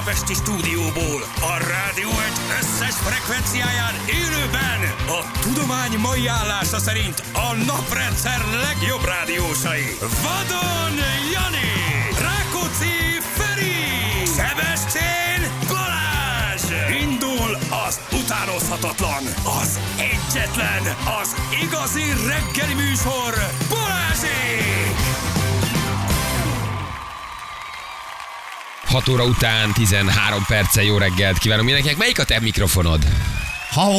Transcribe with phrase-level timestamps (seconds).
[0.00, 8.40] budapesti stúdióból, a rádió egy összes frekvenciáján élőben a tudomány mai állása szerint a naprendszer
[8.66, 9.96] legjobb rádiósai.
[10.00, 10.96] Vadon
[11.32, 11.72] Jani,
[12.26, 12.96] Rákóczi
[13.36, 13.80] Feri,
[14.36, 16.64] Szebestén Balázs!
[17.02, 19.24] Indul az utánozhatatlan,
[19.60, 19.78] az
[20.12, 20.82] egyetlen,
[21.20, 21.28] az
[21.62, 23.32] igazi reggeli műsor,
[23.68, 24.89] Balázsék!
[28.90, 31.98] 6 óra után 13 perce jó reggelt kívánok mindenkinek.
[31.98, 33.02] Melyik a te mikrofonod?
[33.70, 33.90] Ha,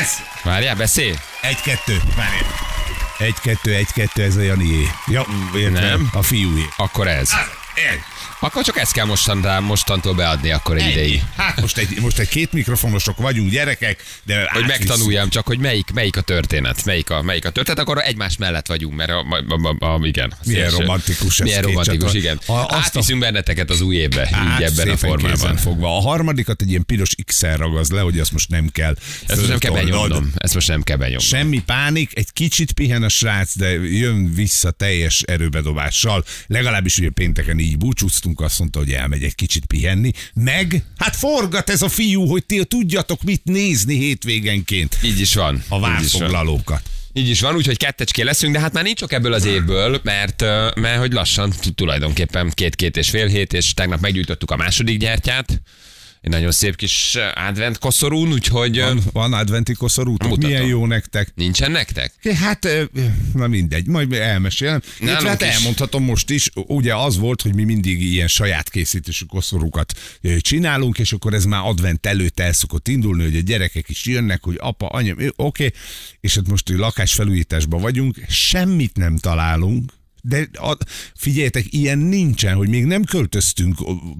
[0.00, 0.10] ez!
[0.42, 1.14] Várjál, beszélj.
[1.40, 2.00] Egy-kettő.
[2.16, 2.38] Várj.
[3.18, 4.88] Egy-kettő, egy-kettő, ez a Janié.
[5.06, 5.82] Ja, értem.
[5.82, 6.08] Nem.
[6.12, 6.68] A fiúé.
[6.76, 7.30] Akkor ez.
[7.74, 8.00] Egy.
[8.44, 11.22] Akkor csak ezt kell mostan, mostantól beadni akkor egy ideig.
[11.36, 15.90] Hát most egy, most egy két mikrofonosok vagyunk, gyerekek, de Hogy megtanuljam csak, hogy melyik,
[15.94, 19.18] melyik a történet, melyik a, melyik a történet, akkor egymás mellett vagyunk, mert a,
[19.48, 20.32] a, a, a igen.
[20.46, 20.76] Milyen Szélső.
[20.84, 22.40] romantikus ez, Milyen romantikus, igen.
[22.46, 25.30] A- azt a- Átviszünk benneteket az új évbe, Hát, így ebben a szépen formában.
[25.32, 25.96] kézen fogva.
[25.96, 28.96] A harmadikat egy ilyen piros X-el ragaz le, hogy azt most nem kell.
[29.26, 30.30] Ezt most nem kell benyomnom.
[30.36, 31.26] Ezt most nem kell benyomnom.
[31.26, 36.24] Semmi pánik, egy kicsit pihen a srác, de jön vissza teljes erőbedobással.
[36.46, 40.10] Legalábbis ugye pénteken így búcsúztunk, azt mondta, hogy elmegy egy kicsit pihenni.
[40.34, 44.98] Meg, hát forgat ez a fiú, hogy ti tudjatok mit nézni hétvégenként.
[45.02, 45.62] Így is van.
[45.68, 46.82] A várfoglalókat.
[47.12, 50.40] Így is van, úgyhogy kettecské leszünk, de hát már nincs sok ebből az évből, mert,
[50.74, 55.60] mert hogy lassan tulajdonképpen két-két és fél hét, és tegnap meggyújtottuk a második gyertyát.
[56.22, 60.50] Egy nagyon szép kis ö, advent koszorún, úgyhogy ö, Van, van adventi koszorútok, Mutatom.
[60.50, 61.32] milyen jó nektek.
[61.34, 62.12] nincsen nektek?
[62.34, 62.82] Hát, ö,
[63.34, 64.80] na mindegy, majd elmesélem.
[65.00, 65.48] Nálunk hát is.
[65.48, 69.92] elmondhatom most is, ugye az volt, hogy mi mindig ilyen saját készítésű koszorúkat
[70.38, 74.42] csinálunk, és akkor ez már advent előtt el szokott indulni, hogy a gyerekek is jönnek,
[74.44, 75.70] hogy apa, anya, oké,
[76.20, 79.92] és hát most lakásfelújításban vagyunk, semmit nem találunk,
[80.24, 80.76] de a,
[81.16, 83.78] figyeljetek, ilyen nincsen, hogy még nem költöztünk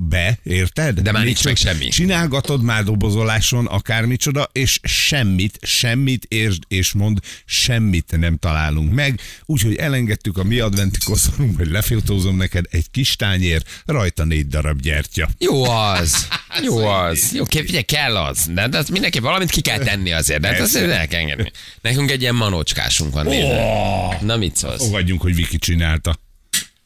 [0.09, 1.01] be, érted?
[1.01, 1.89] De már Még nincs meg semmi.
[1.89, 9.21] Csinálgatod már dobozoláson akármicsoda, és semmit, semmit értsd és mond, semmit nem találunk meg.
[9.45, 14.81] Úgyhogy elengedtük a mi adventi koszorunk, hogy lefiltózom neked egy kis tányér, rajta négy darab
[14.81, 15.29] gyertya.
[15.39, 16.29] Jó az.
[16.63, 17.33] Jó az.
[17.35, 18.47] Jó, kép, figyelj, kell az.
[18.51, 20.41] De, de mindenki valamit ki kell tenni azért.
[20.41, 21.51] De hát azért el kell engedni.
[21.81, 23.27] Nekünk egy ilyen manócskásunk van.
[23.27, 24.25] nézd.
[24.25, 24.85] Na mit szólsz?
[24.85, 25.59] Fogadjunk, hogy Viki
[26.01, 26.21] csinálta.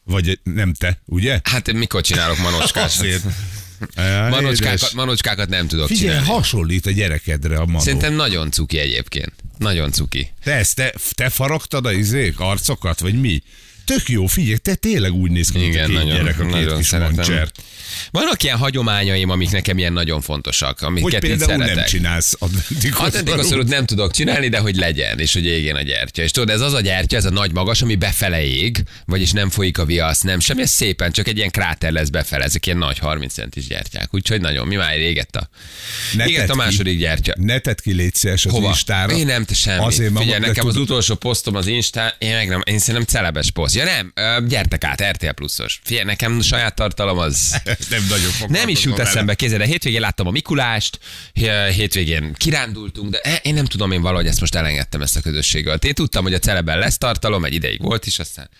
[0.05, 1.41] Vagy nem te, ugye?
[1.45, 3.01] Hát mikor csinálok manócskásat?
[3.01, 3.23] Azért.
[4.31, 6.27] Manocskákat, manocskákat nem tudok Figyelj, csinálni.
[6.29, 7.79] hasonlít a gyerekedre a manó.
[7.79, 9.33] Szerintem nagyon cuki egyébként.
[9.59, 10.31] Nagyon cuki.
[10.45, 13.43] Te, ezt, te, te faragtad a izék, arcokat, vagy mi?
[13.87, 16.47] Tök jó, figyelj, te tényleg úgy néz ki, mint a Igen, két nagyon, gyerek, a
[16.47, 17.63] két kis mancsert.
[18.11, 21.75] Vannak ilyen hagyományaim, amik nekem ilyen nagyon fontosak, Hogy amiket így például szeretek.
[21.75, 25.83] nem csinálsz adventi Adventi koszorút nem tudok csinálni, de hogy legyen, és hogy égjen a
[25.83, 26.23] gyertya.
[26.23, 29.51] És tudod, ez az a gyertya, ez a nagy magas, ami befele ég, vagyis nem
[29.51, 32.79] folyik a viasz, nem semmi, ez szépen, csak egy ilyen kráter lesz befele, ezek ilyen
[32.79, 34.15] nagy 30 centis gyertyák.
[34.15, 35.49] Úgyhogy nagyon, mi már égett a,
[36.13, 36.59] Ne égett a ki.
[36.59, 37.33] második gyertya.
[37.39, 38.69] Ne tedd ki, légy szíves az Hova?
[38.69, 39.13] Instára.
[39.17, 39.85] Én nem, te semmi.
[39.85, 43.51] Azért, Figyelj, nekem az tudod- utolsó posztom az Instán, én meg nem, én szerintem celebes
[43.51, 43.75] poszt.
[43.77, 44.13] Ja nem,
[44.49, 45.81] gyertek át, RTL pluszos.
[45.85, 47.61] Figyelj, nekem saját tartalom az...
[47.91, 50.99] nem nagyon Nem is jut eszembe, kézzel, de hétvégén láttam a Mikulást,
[51.33, 55.21] hé- hétvégén kirándultunk, de eh, én nem tudom, én valahogy ezt most elengedtem ezt a
[55.21, 55.85] közösséget.
[55.85, 58.51] Én tudtam, hogy a celeben lesz tartalom, egy ideig volt is, aztán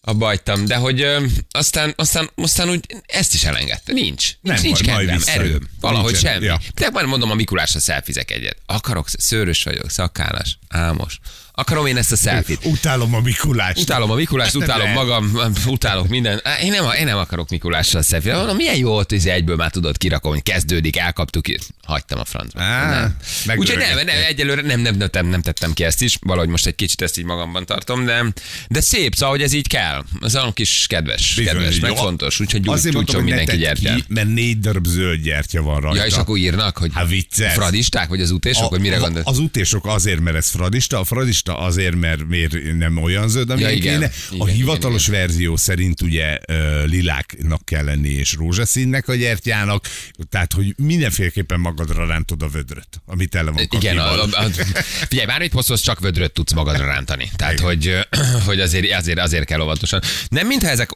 [0.00, 3.92] abba hagytam, de hogy ö, aztán, aztán, aztán úgy ezt is elengedte.
[3.92, 4.30] Nincs.
[4.40, 5.68] Nem Nincs, nincs baj, kedvem, erőm.
[5.80, 6.32] Valahogy Nincsen.
[6.32, 6.44] semmi.
[6.44, 6.60] Ja.
[6.74, 8.56] De már mondom a Mikulásra szelfizek egyet.
[8.66, 11.18] Akarok, szőrös vagyok, szakállas, álmos.
[11.58, 12.64] Akarom én ezt a szelfit.
[12.64, 13.78] Utálom a Mikulást.
[13.78, 16.42] Utálom a Mikulást, utálom magam, utálok minden.
[16.62, 18.32] Én nem, én nem akarok Mikulással szelfit.
[18.32, 21.44] Mondom, milyen jó volt, hogy egyből már tudod kirakom, hogy kezdődik, elkaptuk,
[21.82, 22.60] hagytam a francba.
[23.56, 26.74] Úgyhogy nem, nem, egyelőre nem, nem, nem, nem, tettem ki ezt is, valahogy most egy
[26.74, 28.24] kicsit ezt így magamban tartom, de,
[28.68, 30.04] de szép, szóval, hogy ez így kell.
[30.20, 31.96] Ez olyan kis kedves, Bizony, kedves, meg jó.
[31.96, 34.04] fontos, úgyhogy gyújt, Azért mondtam, hogy mindenki gyertyát.
[34.08, 35.98] mert négy darab zöld gyertya van rajta.
[35.98, 37.52] Ja, és akkor írnak, hogy vicces.
[37.52, 39.26] fradisták, vagy az utésok, vagy mire a, gondolsz?
[39.26, 43.70] Az utésok azért, mert ez fradista, a fradista azért, mert miért nem olyan zöld, amilyen
[43.70, 43.92] Ja, igen.
[43.92, 44.10] kéne.
[44.30, 46.38] Igen, a igen, hivatalos verzió szerint ugye
[46.84, 49.86] liláknak kell lenni, és rózsaszínnek a gyertyának,
[50.30, 54.44] tehát, hogy mindenféleképpen magadra rántod a vödröt, amit tele van Igen, a, a, a,
[55.08, 57.30] figyelj, bármit hozsz, csak vödröt tudsz magadra rántani.
[57.36, 57.98] Tehát, hogy,
[58.46, 60.00] hogy azért, azért, azért kell óvatosan.
[60.28, 60.90] Nem mintha ezek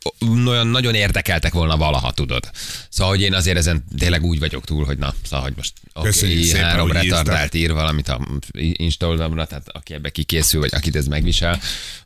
[0.47, 2.51] olyan nagyon érdekeltek volna valaha, tudod.
[2.89, 6.09] Szóval, hogy én azért ezen tényleg úgy vagyok túl, hogy na, szóval, hogy most oké,
[6.09, 8.21] okay, három retardált ír valamit a
[8.53, 10.11] Insta oldalamra, tehát aki ebbe
[10.43, 11.61] kikészül, vagy akit ez megvisel,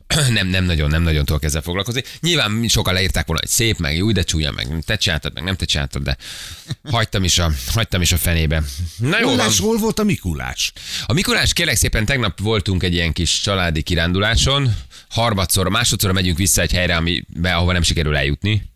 [0.29, 2.03] nem, nem nagyon, nem nagyon tudok ezzel foglalkozni.
[2.21, 5.55] Nyilván sokan leírták volna, hogy szép, meg jó, de csúnya, meg te csináltad, meg nem
[5.55, 6.17] te csináltad, de
[6.91, 8.63] hagytam is a, hagytam is a fenébe.
[8.97, 9.29] Na jó.
[9.29, 10.73] Mikulás, hol volt a Mikulás?
[11.05, 14.75] A Mikulás kérlek szépen tegnap voltunk egy ilyen kis családi kiránduláson,
[15.09, 18.75] harmadszor, másodszorra megyünk vissza egy helyre, amibe, ahova nem sikerül eljutni.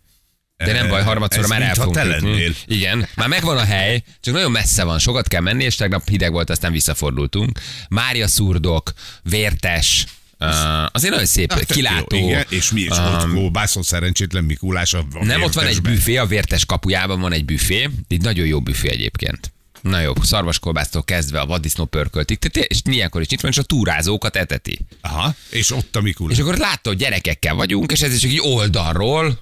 [0.65, 2.55] De nem baj, harmadszorra Ez már el fogunk jutni.
[2.65, 6.31] Igen, már megvan a hely, csak nagyon messze van, sokat kell menni, és tegnap hideg
[6.31, 7.59] volt, aztán visszafordultunk.
[7.89, 8.93] Mária szurdok,
[9.23, 10.05] vértes,
[10.39, 10.47] uh,
[10.91, 12.17] azért nagyon szép, tök kilátó.
[12.17, 14.93] Jó, igen, és mi is um, ott kóbászol szerencsétlen Mikulás.
[14.93, 18.61] A, Nem, ott van egy büfé, a vértes kapujában van egy büfé, egy nagyon jó
[18.61, 19.51] büfé egyébként.
[19.81, 24.35] Na jó, szarvaskolbásztól kezdve a vaddisznó pörköltig, tehát és ilyenkor is nyitva, és a túrázókat
[24.35, 24.79] eteti.
[25.01, 26.37] Aha, és ott a Mikulás.
[26.37, 29.39] És akkor látta, hogy gyerekekkel vagyunk, és ez csak egy oldalról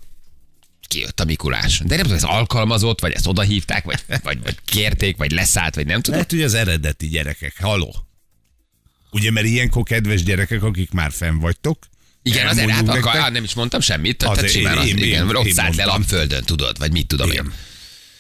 [0.90, 1.78] kijött a Mikulás.
[1.80, 5.86] De nem tudom, ez alkalmazott, vagy ezt odahívták, vagy, vagy, vagy kérték, vagy leszállt, vagy
[5.86, 6.14] nem tudom.
[6.14, 7.56] Lehet, hogy az eredeti gyerekek.
[7.60, 7.96] Haló.
[9.12, 11.78] Ugye, mert ilyenkor kedves gyerekek, akik már fenn vagytok.
[12.24, 13.32] Igen, azért hát nektek.
[13.32, 15.76] nem is mondtam semmit, tehát Azért simán én- az, én- igen, én- ott én szállt
[15.76, 17.46] le a földön, tudod, vagy mit tudom Igen.
[17.46, 17.52] én.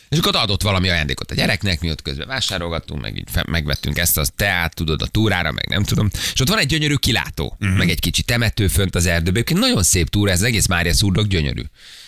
[0.09, 4.17] És akkor adott valami ajándékot a gyereknek, mi ott közben vásárolgattunk, meg így megvettünk ezt
[4.17, 6.09] a teát, tudod, a túrára, meg nem tudom.
[6.33, 7.77] És ott van egy gyönyörű kilátó, uh-huh.
[7.77, 9.43] meg egy kicsi temető fönt az erdőben.
[9.49, 11.61] Nagyon szép túra, ez az egész Mária szurdok gyönyörű.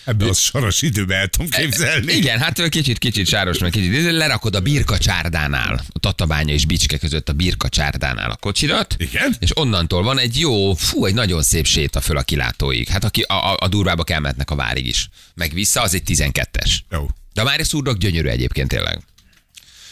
[0.04, 2.14] Ebbe az saras időben el tudom képzelni.
[2.14, 4.12] Igen, hát kicsit, kicsit sáros, meg kicsit.
[4.12, 8.96] Lerakod a birka csárdánál, a Tatabánya és Bicske között a birka csárdánál a kocsirat.
[8.98, 9.36] Igen?
[9.40, 12.88] És onnantól van egy jó, fú, egy nagyon szép séta föl a kilátóig.
[12.88, 15.10] Hát aki a, a, a durvába elmehetnek a várig is.
[15.36, 16.78] Meg vissza, az egy 12-es.
[16.90, 17.08] Jó.
[17.34, 19.00] De a Mária szurdok gyönyörű egyébként tényleg.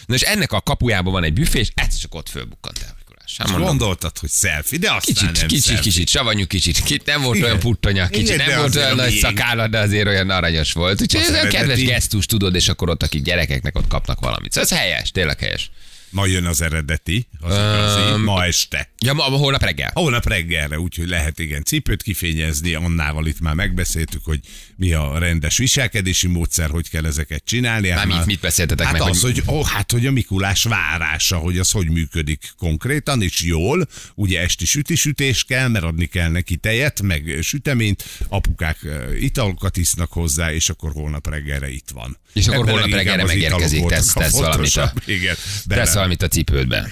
[0.05, 2.95] Na és ennek a kapujában van egy büfé, és ez csak ott fölbukkant el.
[2.97, 3.35] Mikulás.
[3.37, 5.81] Hát Gondoltad, hogy selfie, de aztán Kicsit, nem kicsit, selfie.
[5.83, 7.47] kicsit, savanyú kicsit, kicsit nem volt Igen.
[7.47, 11.01] olyan puttonya, kicsit Igen, nem volt olyan nagy szakálla, de azért olyan aranyos volt.
[11.01, 14.51] Úgyhogy ez olyan kedves gesztus, tudod, és akkor ott, akik gyerekeknek ott kapnak valamit.
[14.51, 15.71] Szóval ez helyes, tényleg helyes.
[16.11, 18.89] Ma jön az eredeti, az igazi, ma este.
[18.99, 19.91] Ja, ma, holnap reggel.
[19.93, 24.39] Holnap reggelre, úgyhogy lehet igen cipőt kifényezni, Annával itt már megbeszéltük, hogy
[24.79, 27.89] mi a rendes viselkedési módszer, hogy kell ezeket csinálni.
[27.89, 29.43] Hát Már mit- mit beszéltetek hát meg, Az, hogy-.
[29.47, 33.87] Ó, hát, hogy a Mikulás várása, hogy az hogy működik konkrétan, és jól.
[34.15, 38.77] Ugye esti sütisütés kell, mert adni kell neki tejet, meg süteményt, apukák
[39.19, 42.17] italokat isznak hozzá, és akkor holnap reggelre itt van.
[42.33, 44.93] És akkor Ebben holnap reggelre megérkezik, tesz- tesz valamit a-.
[45.05, 45.35] Igen,
[45.67, 46.91] Tesz valamit a cipődbe.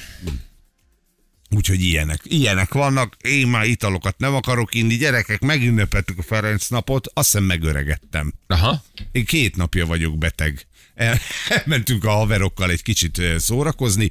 [1.50, 3.16] Úgyhogy ilyenek, ilyenek vannak.
[3.22, 4.96] Én már italokat nem akarok inni.
[4.96, 8.34] Gyerekek, megünnepeltük a Ferenc napot, azt hiszem megöregettem.
[8.48, 8.84] Aha.
[9.12, 10.68] Én két napja vagyok beteg.
[10.98, 14.10] El- Elmentünk a haverokkal egy kicsit szórakozni,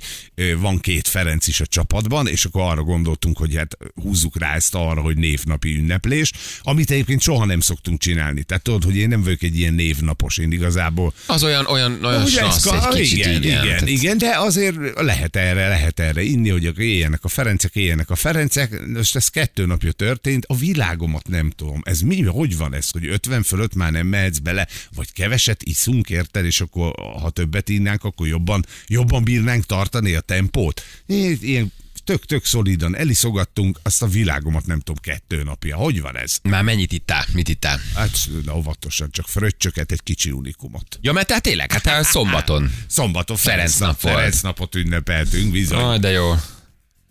[0.58, 4.74] van két Ferenc is a csapatban, és akkor arra gondoltunk, hogy hát húzzuk rá ezt
[4.74, 8.42] arra, hogy névnapi ünneplés, amit egyébként soha nem szoktunk csinálni.
[8.42, 12.22] Tehát tudod, hogy én nem vagyok egy ilyen névnapos, én igazából Az olyan, olyan, olyan
[12.22, 13.42] Ugye ka- egy kicsit, igen, igen.
[13.42, 18.10] igen, Tehát- igen, de azért lehet erre, lehet erre inni, hogy éljenek a Ferencek, éljenek
[18.10, 18.86] a Ferencek.
[18.86, 21.80] Most ez kettő napja történt, a világomat nem tudom.
[21.84, 26.10] Ez mi, hogy van ez, hogy 50 fölött már nem mehetsz bele, vagy keveset iszunk,
[26.10, 26.74] érted, és akkor
[27.20, 30.82] ha többet innánk, akkor jobban, jobban bírnánk tartani a tempót.
[31.06, 31.72] Ilyen-
[32.06, 35.76] tök-tök szolidan eliszogattunk, azt a világomat nem tudom, kettő napja.
[35.76, 36.38] Hogy van ez?
[36.42, 37.24] Már mennyit ittál?
[37.32, 37.80] Mit ittál?
[37.94, 40.98] Hát na, óvatosan, csak fröccsöket, egy kicsi unikumot.
[41.00, 42.72] Ja, mert tehát tényleg, hát szombaton.
[42.86, 43.98] Szombaton Ferenc nap.
[43.98, 45.78] Ferenc napot ünnepeltünk, bizony.
[45.78, 46.34] Ah, de jó.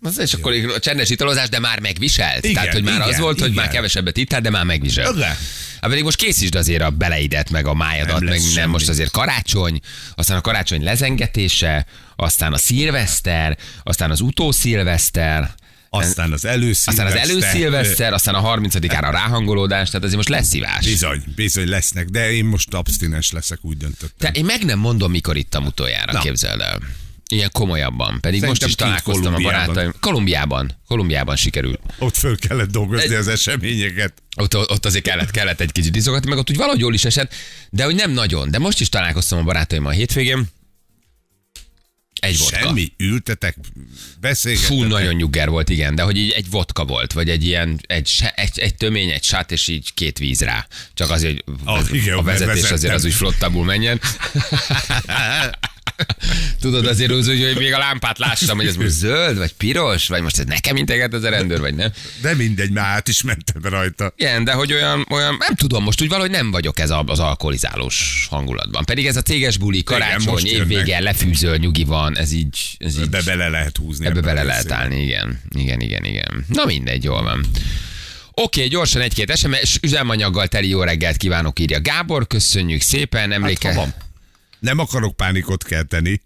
[0.06, 2.44] Az és akkor a csendes italozás, de már megviselt.
[2.44, 3.76] Igen, Tehát, hogy már az igen, volt, hogy már igen.
[3.76, 5.16] kevesebbet ittál, de már megviselt.
[5.16, 5.28] Igen.
[5.82, 8.72] Hát pedig most készítsd azért a beleidet, meg a májadat, meg nem semmi.
[8.72, 9.80] most azért karácsony,
[10.16, 11.86] aztán a karácsony lezengetése,
[12.16, 15.54] aztán a szilveszter, aztán az utószilveszter,
[15.90, 17.06] Aztán az előszilveszter.
[17.06, 20.86] aztán az előszilveszter, aztán a 30-ára a ráhangolódás, tehát azért most lesz szívás.
[20.86, 24.32] Bizony, bizony lesznek, de én most abstinens leszek, úgy döntöttem.
[24.34, 26.12] Te, én meg nem mondom, mikor ittam utoljára.
[26.12, 26.20] Na.
[26.20, 26.80] képzeld el.
[27.30, 28.20] Ilyen komolyabban.
[28.22, 29.94] Pedig Szerintem most is találkoztam a barátaim.
[30.00, 30.72] Kolumbiában.
[30.88, 31.80] Kolumbiában sikerült.
[32.00, 34.14] Ott föl kellett dolgozni az eseményeket.
[34.38, 37.34] Ott, ott azért kellett, kellett egy kicsit iszogatni, meg ott úgy valahogy jól is esett,
[37.70, 38.52] de hogy nem nagyon.
[38.52, 40.46] De most is találkoztam a barátaimmal a hétvégén.
[42.20, 42.58] Egy vodka.
[42.58, 43.58] Semmi, ültetek,
[44.22, 44.78] beszélgetetek.
[44.78, 48.12] Fú, nagyon nyugger volt, igen, de hogy így egy vodka volt, vagy egy ilyen, egy,
[48.36, 50.68] egy, egy tömény, egy sát, és így két víz rá.
[50.94, 54.02] Csak azért, hogy Ah, igen, a vezetés azért az úgy flottabbul menjen.
[56.62, 60.22] Tudod, azért úgy, hogy még a lámpát lássam, hogy ez most zöld, vagy piros, vagy
[60.22, 61.92] most ez nekem integet az a rendőr, vagy nem.
[62.22, 64.14] De mindegy, már át is mentem rajta.
[64.18, 68.28] Igen, de hogy olyan, olyan, nem tudom, most úgy valahogy nem vagyok ez az alkoholizálós
[68.30, 68.86] hangulatban.
[68.86, 73.22] Pedig ez a céges buli, karácsony, évvége, lefűzöl, nyugi van, ez így, ez így Ebbe
[73.22, 74.06] bele lehet húzni.
[74.06, 75.42] Ebbe bele lehet állni, igen.
[75.50, 76.46] Igen, igen, igen.
[76.48, 77.46] Na mindegy, jól van.
[78.32, 83.74] Oké, gyorsan egy-két SMS, üzemanyaggal teli jó reggelt kívánok, írja Gábor, köszönjük szépen, emléke.
[83.74, 84.05] Hát.
[84.66, 86.22] Nem akarok pánikot kelteni,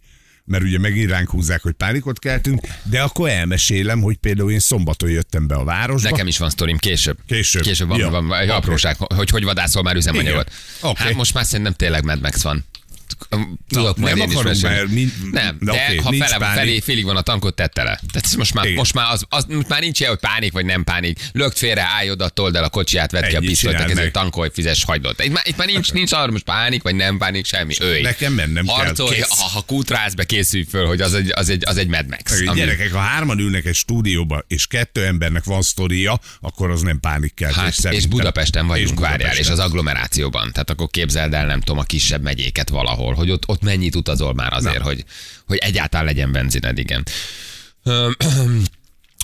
[0.45, 5.09] mert ugye megint ránk húzzák, hogy pánikot keltünk, de akkor elmesélem, hogy például én szombaton
[5.09, 6.09] jöttem be a városba.
[6.09, 7.17] Nekem is van sztorim, később.
[7.27, 7.61] Később.
[7.63, 8.09] Később van, Ja.
[8.09, 8.57] van egy Oké.
[8.57, 10.51] apróság, hogy hogy vadászol már üzemanyagot.
[10.81, 11.03] Oké.
[11.03, 12.65] Hát most már szerintem tényleg Mad Max van.
[13.69, 14.75] Tudok majd nem én is akarunk, mesélni.
[14.75, 16.57] mert mi- nem, de de oké, ha nincs fele, pánik.
[16.57, 17.99] felé, félig van a tankot, tette le.
[18.11, 18.77] Tehát ez most már, Igen.
[18.77, 21.19] most már, az, az, most már nincs ilyen, hogy pánik vagy nem pánik.
[21.31, 24.11] Lögd félre, állj oda, told el a kocsiját, vedd ki a pisztolyt, meg.
[24.11, 25.23] tankolj, fizes, hagyd ott.
[25.23, 27.73] Itt már, itt már nincs, nincs arra most pánik, vagy nem pánik, semmi.
[27.81, 28.01] Őj.
[28.01, 29.27] Nekem mennem kell, Harcolj, kész.
[29.53, 32.41] ha, kútrász be, készülj föl, hogy az egy, az egy, az egy Mad Max.
[32.45, 32.59] Ami...
[32.59, 37.57] Gyerekek, ha hárman ülnek egy stúdióba, és kettő embernek van sztoria, akkor az nem pánikkeltés
[37.57, 38.09] Hát, és szerintem.
[38.09, 40.51] Budapesten vagyunk, És várjál, és az agglomerációban.
[40.51, 44.33] Tehát akkor képzeld el, nem tudom, a kisebb megyéket valahol, hogy ott, ott mennyit utazol
[44.33, 45.05] már azért, hogy,
[45.47, 47.05] hogy egyáltalán legyen benzined, igen.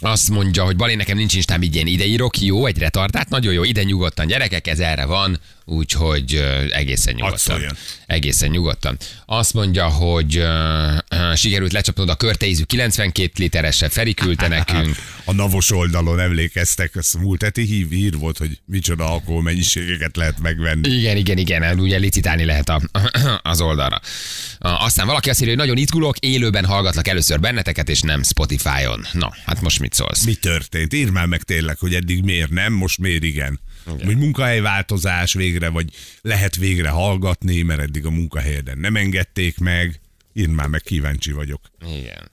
[0.01, 3.53] Azt mondja, hogy Balé, nekem nincs instám így én ide írok, jó, egy retardált, nagyon
[3.53, 7.61] jó, ide nyugodtan gyerekek, ez erre van, úgyhogy egészen nyugodtan.
[8.05, 8.97] Egészen nyugodtan.
[9.25, 10.91] Azt mondja, hogy ö,
[11.35, 14.95] sikerült lecsapnod a körteízű 92 literesre, Feri küldte nekünk.
[15.27, 20.39] A navos oldalon emlékeztek, az múlt heti hír, hír volt, hogy micsoda alkohol mennyiségeket lehet
[20.39, 20.89] megvenni.
[20.89, 22.81] Igen, igen, igen, ugye licitálni lehet a,
[23.51, 24.01] az oldalra.
[24.59, 29.05] Aztán valaki azt írja, hogy nagyon izgulok, élőben hallgatlak először benneteket, és nem Spotify-on.
[29.11, 30.25] Na, hát most mit szólsz?
[30.25, 30.93] Mi történt?
[30.93, 33.59] Írd már meg tényleg, hogy eddig miért nem, most miért igen.
[33.93, 34.05] Igen.
[34.05, 35.89] Hogy munkahelyváltozás végre, vagy
[36.21, 39.99] lehet végre hallgatni, mert eddig a munkahelyeden nem engedték meg.
[40.33, 41.61] Írd már meg, kíváncsi vagyok.
[41.97, 42.31] Igen.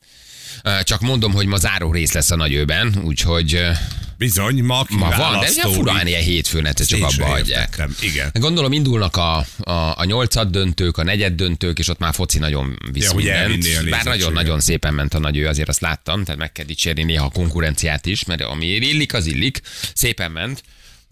[0.82, 3.60] Csak mondom, hogy ma záró rész lesz a nagyőben, úgyhogy
[4.22, 7.88] Bizony, ma ma van, de ugye furán ilyen hétfőn egyszer csak Én abba hagyják.
[8.00, 8.30] Igen.
[8.32, 12.78] Gondolom indulnak a, a, a nyolcad döntők, a negyed döntők, és ott már foci nagyon
[12.92, 13.90] visz Ja, mindent.
[13.90, 17.24] Bár nagyon-nagyon szépen ment a nagy ő, azért azt láttam, tehát meg kell dicsérni néha
[17.24, 19.60] a konkurenciát is, mert ami illik, az illik.
[19.94, 20.62] Szépen ment.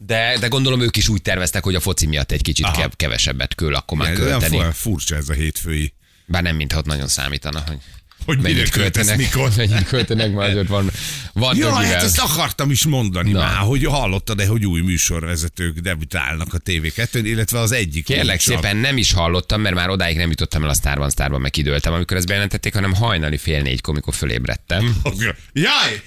[0.06, 2.80] De, de gondolom ők is úgy terveztek, hogy a foci miatt egy kicsit Aha.
[2.80, 4.58] kev- kevesebbet kül, akkor már olyan költeni.
[4.62, 5.92] fu- furcsa ez a hétfői.
[6.26, 7.78] Bár nem, mintha ott nagyon számítana, hogy
[8.24, 9.50] Hogy mennyit költenek, mikor.
[9.56, 10.90] mennyit költenek, már azért van,
[11.32, 11.82] van dögivel.
[11.82, 13.38] hát ezt akartam is mondani Na.
[13.38, 18.04] Már, hogy hallottad-e, hogy új műsorvezetők debütálnak a TV2-n, illetve az egyik.
[18.04, 21.56] Kérlek szépen nem is hallottam, mert már odáig nem jutottam el a Starban, Starban meg
[21.56, 24.96] időltem, amikor ezt bejelentették, hanem hajnali fél négykor, amikor fölébredtem.
[25.52, 26.02] Jaj!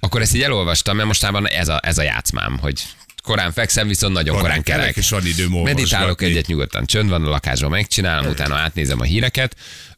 [0.00, 2.82] Akkor ezt így elolvastam, mert mostában ez a, ez a játszmám, hogy
[3.28, 5.52] korán fekszem, viszont nagyon korán, Korán kelek, és van időm.
[5.52, 9.56] Meditálok egyet nyugodtan, csönd van a lakásban, megcsinálom, utána átnézem a híreket.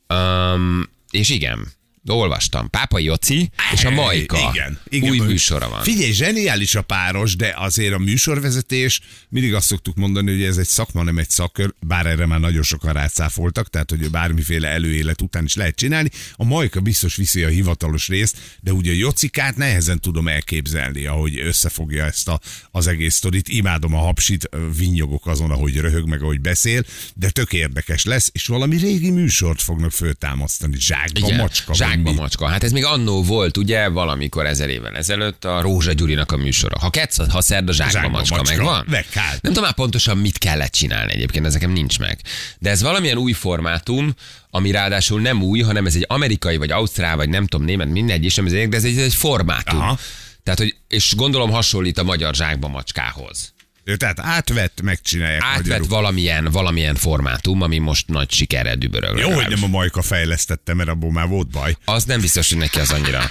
[0.08, 1.72] Um, és igen,
[2.06, 2.70] olvastam.
[2.70, 4.38] Pápai Joci és a Majka.
[4.52, 5.10] Igen, igen.
[5.10, 5.82] Új műsora van.
[5.82, 10.66] Figyelj, zseniális a páros, de azért a műsorvezetés, mindig azt szoktuk mondani, hogy ez egy
[10.66, 15.44] szakma, nem egy szakkör, bár erre már nagyon sokan rácáfoltak, tehát hogy bármiféle előélet után
[15.44, 16.10] is lehet csinálni.
[16.32, 21.38] A Majka biztos viszi a hivatalos részt, de ugye a Jocikát nehezen tudom elképzelni, ahogy
[21.38, 22.40] összefogja ezt a,
[22.70, 23.48] az egész sztorit.
[23.48, 28.46] Imádom a hapsit, vinnyogok azon, ahogy röhög meg, ahogy beszél, de tök érdekes lesz, és
[28.46, 30.76] valami régi műsort fognak föltámasztani.
[30.78, 31.72] Zsákba Igen, macska.
[31.72, 32.16] vagy zsákba mi?
[32.16, 32.46] macska.
[32.46, 36.78] Hát ez még annó volt, ugye, valamikor ezer évvel ezelőtt a Rózsa Gyurinak a műsora.
[36.78, 38.56] Ha ketsz, ha szerd, a zsákba, Zsákba macska, macska.
[38.56, 38.84] megvan.
[38.88, 39.30] Meg hát.
[39.30, 42.18] Nem tudom már pontosan mit kellett csinálni egyébként, ez nekem nincs meg.
[42.58, 44.14] De ez valamilyen új formátum,
[44.50, 48.24] ami ráadásul nem új, hanem ez egy amerikai, vagy ausztrál, vagy nem tudom, német, mindegy
[48.24, 49.80] is, nem de ez egy, ez egy formátum.
[49.80, 49.98] Aha.
[50.42, 53.52] Tehát, hogy, és gondolom hasonlít a magyar zsákba macskához.
[53.96, 55.86] Tehát átvett, megcsinálják Átvett magyarul.
[55.88, 59.18] valamilyen, valamilyen formátum, ami most nagy sikerrel dübörög.
[59.18, 61.76] Jó, hogy nem a Majka fejlesztette, mert abból már volt baj.
[61.84, 63.30] Az nem biztos, hogy neki az annyira.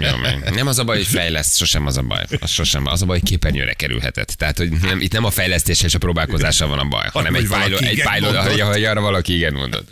[0.00, 0.10] Jó,
[0.54, 2.24] nem az a baj, hogy fejleszt, sosem az a baj.
[2.40, 4.28] Az sosem az a baj, hogy képernyőre kerülhetett.
[4.28, 7.46] Tehát, hogy nem, itt nem a fejlesztéssel és a próbálkozással van a baj, hanem egy
[7.46, 8.02] pilot, egy
[8.34, 9.88] hogy, hogy arra valaki igen mondott.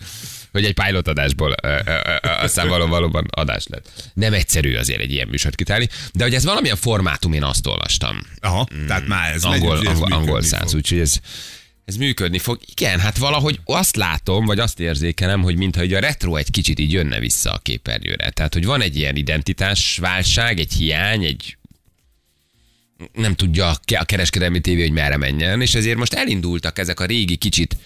[0.52, 1.92] Hogy egy pilot adásból ö, ö,
[2.22, 4.10] ö, aztán való, valóban adás lett.
[4.14, 8.20] Nem egyszerű azért egy ilyen műsort kitálni, de hogy ez valamilyen formátum, én azt olvastam.
[8.40, 11.20] Aha, tehát már ez megy, angol, ez angol, angol száz, úgyhogy ez,
[11.84, 12.60] ez működni fog.
[12.74, 16.92] Igen, hát valahogy azt látom, vagy azt érzékelem, hogy mintha a retro egy kicsit így
[16.92, 18.30] jönne vissza a képernyőre.
[18.30, 21.56] Tehát, hogy van egy ilyen identitásválság, egy hiány, egy
[23.12, 23.68] nem tudja
[23.98, 27.76] a kereskedelmi tévé, hogy merre menjen, és ezért most elindultak ezek a régi kicsit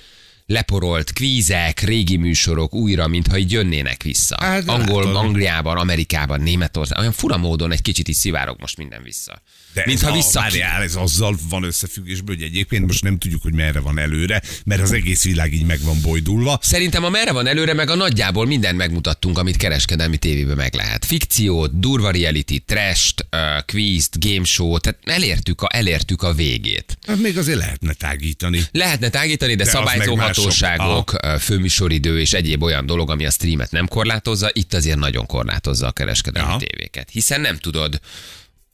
[0.47, 4.37] leporolt kvízek, régi műsorok újra, mintha így jönnének vissza.
[4.41, 5.17] Hát, Angol, látod.
[5.17, 9.43] Angliában, Amerikában, Németországban, olyan fura módon egy kicsit is szivárog most minden vissza.
[9.77, 10.41] De mintha vissza...
[10.41, 14.83] várjál, ez azzal van összefüggésben, hogy egyébként most nem tudjuk, hogy merre van előre, mert
[14.83, 16.59] az egész világ így meg van bojdulva.
[16.63, 21.05] Szerintem a merre van előre, meg a nagyjából mindent megmutattunk, amit kereskedelmi tévében meg lehet.
[21.05, 26.99] Fikciót, durva reality, trash-t, uh, quizt, game show, tehát elértük a, elértük a végét.
[27.07, 28.63] Hát még azért lehetne tágítani.
[28.73, 33.89] Lehetne tágítani, de, De szabályzó hatóságok, főműsoridő és egyéb olyan dolog, ami a streamet nem
[33.89, 36.59] korlátozza, itt azért nagyon korlátozza a kereskedelmi Aha.
[36.59, 37.09] tévéket.
[37.11, 38.01] Hiszen nem tudod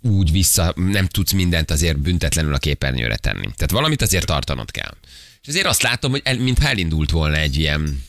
[0.03, 3.49] úgy vissza, nem tudsz mindent azért büntetlenül a képernyőre tenni.
[3.57, 4.97] Tehát valamit azért tartanod kell.
[5.43, 8.03] És azért azt látom, hogy el, mintha elindult volna egy ilyen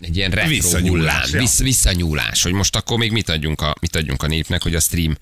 [0.00, 1.38] egy ilyen retro Visszanyúlás, hullám, ja.
[1.38, 4.80] vissz, visszanyúlás, hogy most akkor még mit adjunk, a, mit adjunk a népnek, hogy a
[4.80, 5.16] stream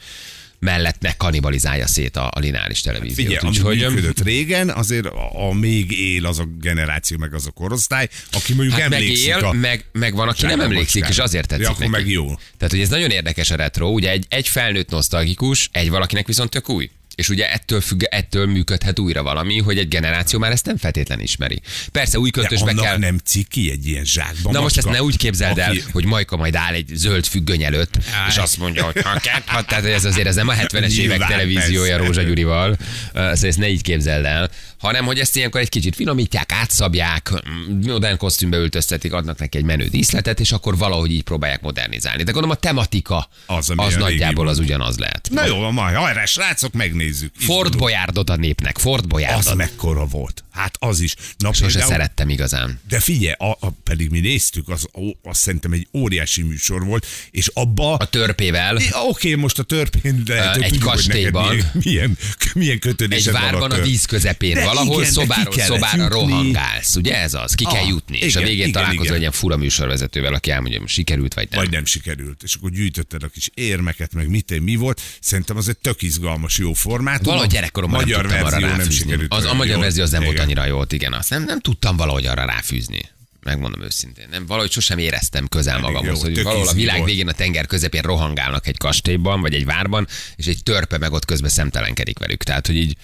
[0.66, 3.16] mellett ne kanibalizálja szét a, a lineáris televíziót.
[3.16, 7.46] Figyelj, ami Úgyhogy, működött régen, azért a, a még él az a generáció, meg az
[7.46, 9.52] a korosztály, aki mondjuk Hát meg emlékszik él, a...
[9.52, 11.24] meg, meg van, aki nem emlékszik, és macskára.
[11.24, 12.02] azért tetszik Ja, akkor neki.
[12.02, 12.26] meg jó.
[12.26, 16.50] Tehát, hogy ez nagyon érdekes a retro, ugye egy, egy felnőtt nosztalgikus, egy valakinek viszont
[16.50, 16.90] tök új.
[17.16, 21.20] És ugye ettől, függ, ettől működhet újra valami, hogy egy generáció már ezt nem feltétlen
[21.20, 21.60] ismeri.
[21.92, 22.98] Persze új De költösbe annak kell...
[22.98, 24.52] nem ciki egy ilyen zsákban.
[24.52, 27.62] Na most ezt ne úgy képzeld el, aki- hogy Majka majd áll egy zöld függöny
[27.62, 28.28] előtt, Áj.
[28.28, 31.96] és azt mondja, hogy ha ha, tehát ez azért ez nem a 70-es évek televíziója
[31.96, 32.06] persze.
[32.06, 35.94] Rózsa Gyurival, Uh, szóval ezt ne így képzeld el, hanem hogy ezt ilyenkor egy kicsit
[35.94, 41.22] finomítják, átszabják, mm, modern kosztümbe öltöztetik, adnak neki egy menő díszletet, és akkor valahogy így
[41.22, 42.22] próbálják modernizálni.
[42.22, 45.28] De gondolom a tematika Az, az, az a nagyjából az ugyanaz lehet.
[45.32, 47.32] Na jó, van, majd hajrá, srácok, megnézzük.
[47.38, 47.76] Ford.
[47.76, 49.54] Boyardot a népnek, Ford Az Boyardot.
[49.54, 50.44] mekkora volt.
[50.52, 51.14] Hát az is.
[51.38, 52.80] Na, Sose például- szerettem igazán.
[52.88, 57.06] De figyelj, a, a, pedig mi néztük, az, ó, az szerintem egy óriási műsor volt,
[57.30, 57.94] és abba...
[57.94, 61.48] A törpével, É, Oké, most a törpén, de Ö, tudjuk, egy neked kastélyban.
[61.54, 62.18] milyen, milyen,
[62.54, 66.96] milyen egy kötődésed van várban a tör- víz közepén, De valahol igen, szobáról szobára rohangálsz,
[66.96, 67.54] ugye ez az?
[67.54, 69.14] Ki kell Ah, jutni, és a igen, végén igen, találkozol igen.
[69.14, 71.60] egy ilyen fura műsorvezetővel, aki elmondja, hogy sikerült vagy nem.
[71.60, 72.42] Vagy nem sikerült.
[72.42, 75.00] És akkor gyűjtötted a kis érmeket, meg mit, mi volt.
[75.20, 77.24] Szerintem az egy tök izgalmas, jó formátum.
[77.24, 78.94] Valahogy gyerekkoromban nem magyar tudtam arra nem ráfűzni.
[78.94, 79.32] sikerült.
[79.34, 80.44] Az, a magyar verzió az nem volt Igen.
[80.44, 81.12] annyira jó, igen.
[81.12, 83.14] Azt nem, nem tudtam valahogy arra ráfűzni.
[83.42, 84.26] Megmondom őszintén.
[84.30, 87.08] Nem, valahogy sosem éreztem közel magamhoz, jó, hogy valahol a világ volt.
[87.08, 90.06] végén a tenger közepén rohangálnak egy kastélyban, vagy egy várban,
[90.36, 92.42] és egy törpe meg ott közben szemtelenkedik velük.
[92.42, 92.96] Tehát, hogy így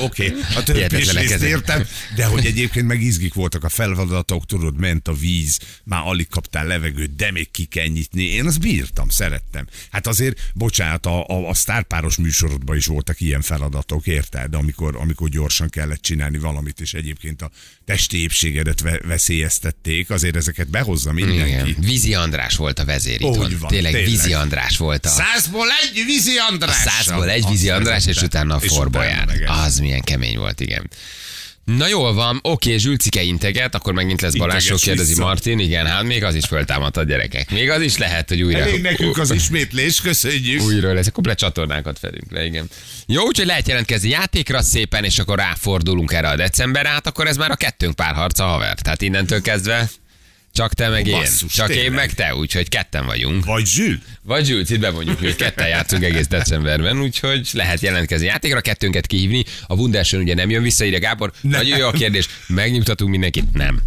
[0.00, 4.78] Oké, a többi is részt értem, de hogy egyébként meg izgik voltak a feladatok, tudod,
[4.78, 8.22] ment a víz, már alig kaptál levegőt, de még ki kell nyitni.
[8.24, 9.66] Én azt bírtam, szerettem.
[9.90, 14.54] Hát azért, bocsánat, a, a, a sztárpáros műsorodban is voltak ilyen feladatok, érted?
[14.54, 17.50] Amikor, amikor gyorsan kellett csinálni valamit, és egyébként a
[17.84, 21.50] testi épségedet ve- veszélyeztették, azért ezeket behozza mindenki.
[21.50, 21.74] igen.
[21.78, 23.56] Vízi András volt a vezér itthon.
[23.58, 24.10] van, Tényleg tényleg.
[24.10, 25.08] Vízi András volt a...
[25.08, 26.76] Százból egy vízi A András!
[26.76, 29.28] százból egy vízi András, és utána a forbolyár.
[29.64, 30.90] Az milyen kemény volt, igen.
[31.76, 35.24] Na jól van, oké, Zsülcike integet, akkor megint lesz Integes kérdezi vissza.
[35.24, 35.58] Martin.
[35.58, 37.50] Igen, hát még az is föltámadt a gyerekek.
[37.50, 38.58] Még az is lehet, hogy újra...
[38.58, 40.62] Elég nekünk az ismétlés, köszönjük.
[40.62, 42.68] Újra lesz, akkor csatornákat fedünk le, igen.
[43.06, 47.36] Jó, úgyhogy lehet jelentkezni játékra szépen, és akkor ráfordulunk erre a decemberre, hát akkor ez
[47.36, 48.78] már a kettőnk párharca, haver.
[48.80, 49.88] Tehát innentől kezdve
[50.58, 51.12] csak te meg én.
[51.12, 51.94] Basszus, Csak én tényleg.
[51.94, 53.44] meg te, úgyhogy ketten vagyunk.
[53.44, 53.98] Vagy Zsül.
[54.22, 59.44] Vagy Zsülc, itt bemondjuk, hogy ketten játszunk egész decemberben, úgyhogy lehet jelentkezni játékra, kettőnket kihívni.
[59.66, 61.32] A Wunderson ugye nem jön vissza, ide Gábor.
[61.40, 62.28] Nagyon jó a kérdés.
[62.46, 63.52] Megnyugtatunk mindenkit?
[63.52, 63.82] Nem.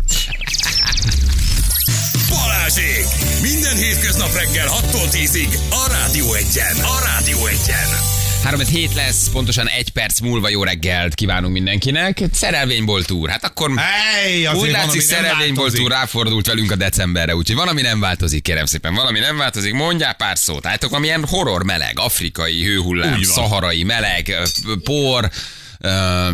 [2.29, 3.05] Balázsék!
[3.41, 6.75] Minden hétköznap reggel 6-tól 10-ig a Rádió Egyen.
[6.75, 8.20] A Rádió Egyen.
[8.43, 12.23] 3 hét lesz, pontosan egy perc múlva jó reggelt kívánunk mindenkinek.
[12.33, 13.29] Szerelvényból túr.
[13.29, 15.79] Hát akkor Hey, úgy látszik, változik.
[15.79, 18.93] túr ráfordult velünk a decemberre, úgyhogy valami nem változik, kérem szépen.
[18.93, 20.65] Valami nem változik, mondjál pár szót.
[20.65, 24.35] Hát akkor milyen horror meleg, afrikai hőhullám, szaharai meleg,
[24.83, 25.29] por,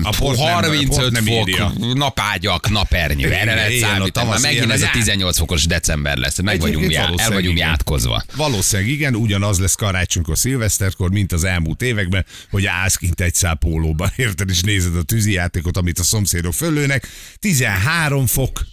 [0.02, 1.74] a port nem- 35 port nem fok, írja.
[1.94, 3.32] napágyak, napernyő.
[3.32, 4.30] Erre lehet számítani.
[4.30, 6.42] Már megint ez a az- 18 fokos december lesz.
[6.42, 7.68] Meg vagyunk, já, el vagyunk igen.
[7.68, 8.24] játkozva.
[8.36, 13.56] Valószínűleg igen, ugyanaz lesz karácsonykor, szilveszterkor, mint az elmúlt években, hogy állsz kint egy szál
[13.56, 17.08] pólóban, érted, és nézed a tűzijátékot, amit a szomszédok fölőnek.
[17.40, 18.66] 13 fok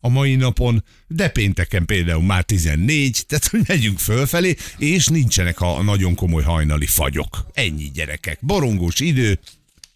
[0.00, 5.82] a mai napon, de pénteken például már 14, tehát hogy megyünk fölfelé, és nincsenek a
[5.82, 7.46] nagyon komoly hajnali fagyok.
[7.52, 8.38] Ennyi gyerekek.
[8.40, 9.38] Borongós idő,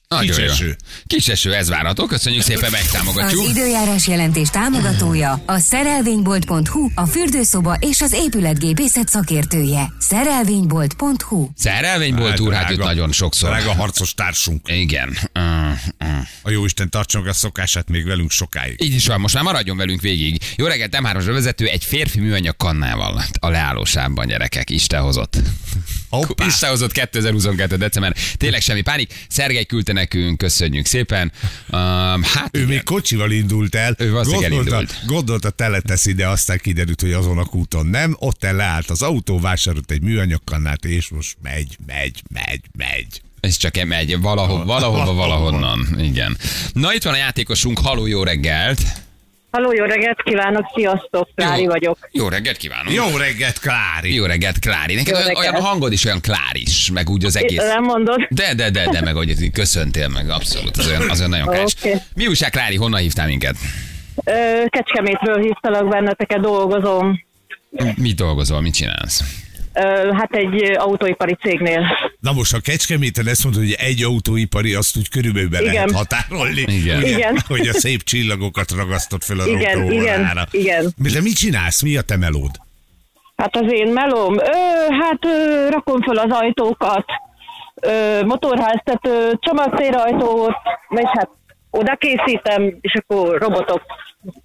[0.09, 0.77] Nagyon Kis eső.
[1.07, 2.07] Kis eső, ez várható.
[2.07, 3.49] Köszönjük szépen, Az megtámogatjuk.
[3.49, 9.93] időjárás jelentés támogatója a szerelvénybolt.hu, a fürdőszoba és az épületgépészet szakértője.
[9.99, 13.49] Szerelvénybolt.hu Szerelvényból túr, hát őt nagyon sokszor.
[13.51, 14.69] Drága harcos társunk.
[14.69, 15.09] Igen.
[15.35, 15.43] Uh,
[16.01, 16.09] uh.
[16.43, 18.83] A jóisten tartson a szokását még velünk sokáig.
[18.83, 20.43] Így is van, most már maradjon velünk végig.
[20.57, 24.71] Jó reggelt, M3-as vezető egy férfi műanyag kannával a leállósában, gyerekek.
[24.71, 25.37] Isten hozott.
[26.09, 26.47] Hoppá.
[26.47, 27.77] Isten hozott 2022.
[27.77, 28.17] december.
[28.37, 29.15] Tényleg semmi pánik.
[29.29, 31.33] Szergej küldte nekünk, köszönjük szépen.
[31.71, 32.69] Um, hát Ő igen.
[32.69, 33.95] még kocsival indult el.
[33.99, 35.01] Ő gondolta, elindult.
[35.07, 38.17] gondolta teletesz ide, aztán kiderült, hogy azon a kúton nem.
[38.19, 43.21] Ott el leállt az autó, vásárolt egy műanyagkannát, és most megy, megy, megy, megy.
[43.41, 45.97] Ez csak megy valahol, valahova, valahonnan.
[45.99, 46.37] Igen.
[46.73, 48.81] Na itt van a játékosunk, haló, jó reggelt.
[49.57, 51.69] Halló, jó reggelt kívánok, sziasztok, Klári Jó.
[51.69, 52.09] vagyok.
[52.13, 52.95] Jó reggelt kívánunk.
[52.95, 54.15] Jó reggelt, Klári!
[54.15, 54.95] Jó reggelt, Klári.
[54.95, 55.53] Neked Jó olyan, reggelt.
[55.55, 57.59] olyan hangod is olyan kláris, meg úgy az egész.
[57.63, 58.27] Nem mondod?
[58.31, 61.47] De, de, de, de, meg hogy így köszöntél meg, abszolút, az olyan, az olyan nagyon
[61.47, 61.75] kás.
[61.79, 61.95] Oké.
[62.15, 63.57] Mi újság, Klári, honnan hívtál minket?
[64.67, 67.25] Kecskemétről hívtalak benneteket, dolgozom.
[67.97, 69.23] Mit dolgozol, mit csinálsz?
[70.13, 71.87] Hát egy autóipari cégnél.
[72.21, 75.73] Na most, ha Kecskeméten ezt mondod, hogy egy autóipari, azt úgy körülbelül be Igen.
[75.73, 76.61] lehet határolni.
[76.61, 76.99] Igen.
[76.99, 77.09] Ugye?
[77.09, 77.39] Igen.
[77.49, 80.95] Hogy a szép csillagokat ragasztott fel az Igen, igen, igen.
[80.97, 81.83] De mit csinálsz?
[81.83, 82.51] Mi a te melód?
[83.37, 84.43] Hát az én melóm, ö,
[85.01, 87.05] hát ö, rakom föl az ajtókat,
[87.75, 90.55] ö, motorháztető, csomagszérajtót,
[90.89, 91.29] és hát
[91.71, 93.83] oda készítem, és akkor robotok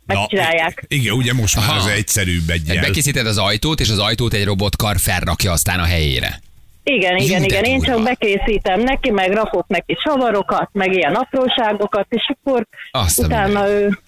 [0.06, 0.86] megcsinálják.
[0.90, 1.78] Na, igen, ugye most már Aha.
[1.78, 2.82] az egyszerűbb Tehát egyel.
[2.84, 6.40] bekészíted az ajtót, és az ajtót egy robotkar felrakja aztán a helyére.
[6.84, 7.64] Igen, igen, igen.
[7.64, 13.70] Én csak bekészítem neki, meg rakok neki savarokat, meg ilyen apróságokat, és akkor Azt utána
[13.70, 14.00] ő...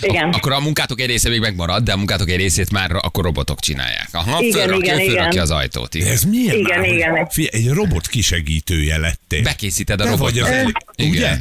[0.00, 0.28] Igen.
[0.32, 3.60] Akkor a munkátok egy része még megmarad, de a munkátok egy részét már akkor robotok
[3.60, 4.08] csinálják.
[4.12, 5.10] Aha, Igen, fölrakja, igen, igen.
[5.10, 5.90] fölrakja az ajtót.
[5.92, 6.12] De Igen.
[6.12, 7.28] ez milyen Igen, már, igen.
[7.28, 9.42] Figyelj, egy robot kisegítője lettél.
[9.42, 10.32] Bekészíted a Te robotot.
[10.32, 11.10] vagy az elég- Igen.
[11.10, 11.36] ugye?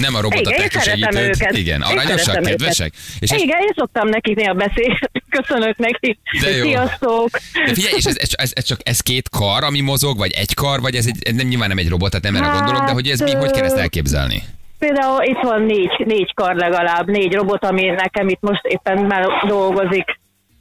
[0.00, 1.28] Nem a robot a Igen, én te szeretem segítőd.
[1.40, 1.56] őket.
[1.56, 2.92] Igen, aranyosak, kedvesek.
[3.18, 4.98] És Igen, én szoktam nekik néha beszélni.
[5.38, 6.18] Köszönök nekik.
[6.40, 6.64] De jó.
[6.64, 7.30] Sziasztok.
[7.66, 10.54] de figyelj, és ez, ez, ez, ez, csak ez két kar, ami mozog, vagy egy
[10.54, 12.84] kar, vagy ez, egy, ez nem, nyilván nem egy robot, tehát nem erre Hát, gondolok,
[12.86, 14.42] de hogy ez mi, hogy kell ezt elképzelni?
[14.78, 19.26] Például itt van négy, négy kar legalább, négy robot, ami nekem itt most éppen már
[19.48, 20.04] dolgozik.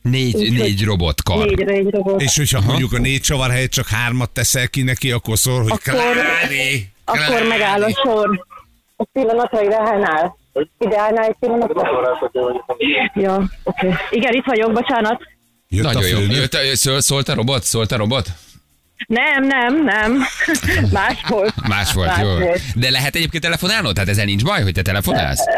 [0.01, 1.45] Négy, Úgyhogy- négy robot kar.
[1.45, 2.21] Négy, négy robot.
[2.21, 5.71] És hogyha mondjuk a négy csavar helyett csak hármat teszel ki neki, akkor szól, hogy
[5.71, 7.47] Akkor- Klári, Akkor Klári.
[7.47, 8.45] megáll a sor.
[8.97, 10.37] Egy pillanatra ide állnál.
[10.79, 11.81] Ide állnál egy pillanatra.
[13.13, 13.87] Ja, oké.
[13.87, 13.93] Okay.
[14.09, 15.21] Igen, itt vagyok, bocsánat.
[15.69, 16.17] Jött a Nagyon jó.
[16.17, 16.35] főnök.
[16.35, 17.63] Jött, a- szól, szólt a robot?
[17.63, 18.27] Szólt a robot?
[19.07, 20.11] Nem, nem, nem.
[20.91, 21.53] Más volt.
[21.67, 22.27] Más volt, Más jó.
[22.37, 22.61] volt.
[22.75, 23.93] De lehet egyébként telefonálnod?
[23.93, 25.45] Tehát ezzel nincs baj, hogy te telefonálsz?
[25.47, 25.53] Ö,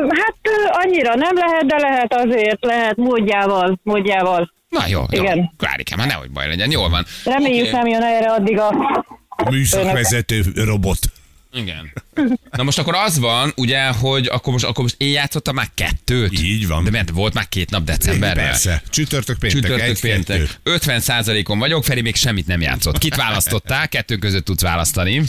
[0.00, 0.36] hát
[0.84, 4.52] annyira nem lehet, de lehet azért, lehet módjával, módjával.
[4.68, 5.22] Na jó, jó.
[5.22, 5.50] Igen.
[5.58, 7.04] Klárikám, hát nehogy baj legyen, jól van.
[7.24, 7.76] Reméljük Oké.
[7.76, 8.74] nem jön erre addig a...
[9.50, 10.98] Műszakvezető robot.
[11.52, 11.92] Igen.
[12.50, 16.40] Na most akkor az van, ugye, hogy akkor most, akkor most én játszottam már kettőt.
[16.42, 16.84] Így van.
[16.84, 18.44] De mert volt már két nap decemberben.
[18.44, 18.82] Persze.
[18.90, 20.36] Csütörtök, péntek, Csütörtök, egy, péntek.
[20.38, 20.50] kettő.
[20.62, 22.98] 50 százalékon vagyok, Feri még semmit nem játszott.
[22.98, 23.88] Kit választottál?
[23.88, 25.22] Kettő között tudsz választani.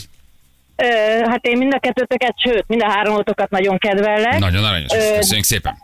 [0.75, 0.85] Ö,
[1.29, 4.39] hát én mind a kettőtöket, sőt, mind a háromotokat nagyon kedvellek.
[4.39, 4.91] Nagyon aranyos.
[4.91, 5.77] Ö, Köszönjük szépen.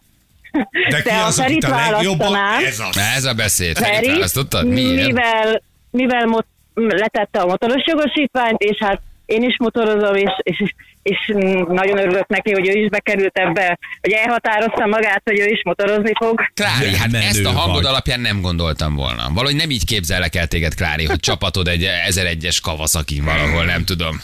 [0.89, 2.35] De ki Te a az, akit a legjobban?
[2.65, 2.97] Ez az.
[2.97, 3.77] Ez a beszéd.
[3.77, 4.67] Ferit Ferit, választottad?
[4.67, 5.05] Miért?
[5.07, 11.33] mivel, mivel mot, letette a motoros jogosítványt, és hát én is motorozom, és, és, és
[11.67, 16.11] nagyon örülök neki, hogy ő is bekerült ebbe, hogy elhatározta magát, hogy ő is motorozni
[16.19, 16.41] fog.
[16.53, 17.85] Klári, hát menő ezt a hangod vagy.
[17.85, 19.23] alapján nem gondoltam volna.
[19.33, 24.19] Valahogy nem így képzellek el téged, Klári, hogy csapatod egy 1001-es Kawasaki valahol, nem tudom.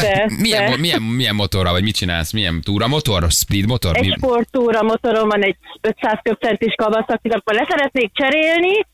[0.00, 2.32] De- milyen, de- milyen, milyen motorra, vagy mit csinálsz?
[2.32, 3.26] Milyen túra motor?
[3.30, 3.96] Speed motor?
[3.96, 4.14] Egy Mi?
[4.16, 8.86] sportúra motorom van egy 500 köbcentis Kawasaki, akkor leszeretnék cserélni,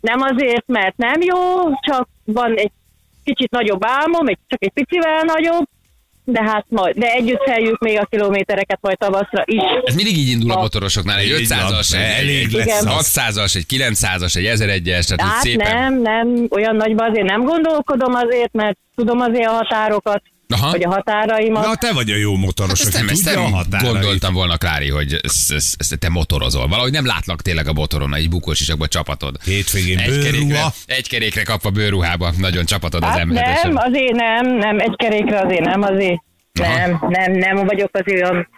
[0.00, 1.38] nem azért, mert nem jó,
[1.80, 2.72] csak van egy
[3.34, 5.64] kicsit nagyobb álmom, egy, csak egy picivel nagyobb,
[6.24, 9.60] de hát majd, de együtt feljük még a kilométereket majd tavaszra is.
[9.84, 12.64] Ez mindig így indul a A- motorosoknál, egy Így van, 500-as, egy, elég egy, lesz
[12.82, 12.86] Igen.
[12.86, 13.12] az.
[13.16, 15.74] 600-as, egy 900-as, egy 1001-es, tehát Hát szépen.
[15.78, 20.22] nem, nem, olyan nagyban azért nem gondolkodom azért, mert tudom azért a határokat,
[20.54, 20.70] Aha.
[20.70, 21.64] vagy a határaimat.
[21.66, 23.90] Na, te vagy a jó motoros, Hát ezt nem, ezt tudja a nem határait.
[23.92, 26.68] gondoltam volna, Klári, hogy ezt, ezt, ezt te motorozol.
[26.68, 29.36] Valahogy nem látlak tényleg a motoron, egy bukós isakba csapatod.
[29.44, 30.30] Hétvégén Egy bőrruha.
[30.30, 34.96] kerékre, egy kerékre kapva bőrruhába, nagyon csapatod az hát m nem, azért nem, nem, egy
[34.96, 36.22] kerékre azért nem, azért
[36.60, 36.76] Aha.
[36.76, 38.48] nem, nem, nem vagyok azért olyan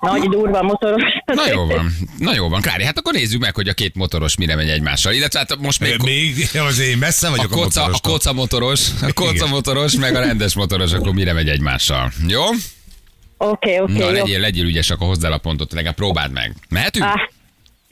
[0.00, 1.02] nagy durva motoros.
[1.24, 4.36] Na jó van, na jó van, Klári, hát akkor nézzük meg, hogy a két motoros
[4.36, 5.12] mire megy egymással.
[5.12, 8.12] Illetve hát most még Még azért én messze a vagyok a, koca, a motorostól.
[8.12, 9.48] koca motoros, a koca Igen.
[9.48, 12.12] motoros, meg a rendes motoros, akkor mire megy egymással.
[12.26, 12.42] Jó?
[13.36, 14.10] Oké, oké, Na, jó.
[14.10, 16.54] legyél, legyél ügyes, akkor hozzá a pontot, legalább próbáld meg.
[16.68, 17.04] Mehetünk?
[17.04, 17.20] Ah,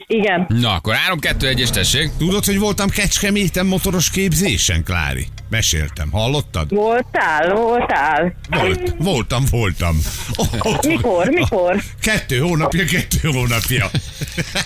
[0.07, 0.45] igen.
[0.49, 2.09] Na, akkor 3-2-1 és tessék.
[2.17, 5.27] Tudod, hogy voltam Kecskeméten motoros képzésen, Klári?
[5.49, 6.69] Meséltem, hallottad?
[6.69, 8.35] Voltál, voltál.
[8.49, 9.97] Volt, voltam, voltam.
[10.35, 11.81] Oh, Mikor, mikor?
[12.01, 13.89] Kettő hónapja, kettő hónapja.